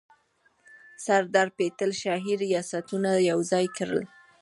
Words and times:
سردار 1.05 1.47
پټیل 1.57 1.91
شاهي 2.01 2.33
ریاستونه 2.43 3.09
یوځای 3.29 3.65
کړل. 3.77 4.01